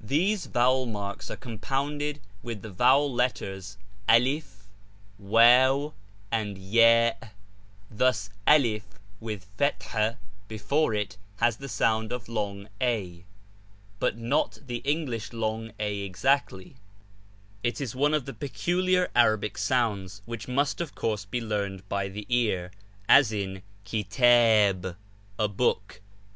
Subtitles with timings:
[0.00, 4.68] These vowel marks are compounded with the vowel letters 1 alif,
[5.18, 5.92] j wtzu,
[6.30, 7.12] and ^ ya;
[7.90, 8.84] thus, alif
[9.18, 13.24] with fathak before it has the sound of long a,
[13.98, 16.76] but not the English long a exactly;
[17.64, 22.06] it is one of the peculiar Arabic sounds, which must of course be learned by
[22.06, 22.70] the ear,
[23.08, 24.94] as in ^iS'kitab,'
[25.40, 26.00] a book.'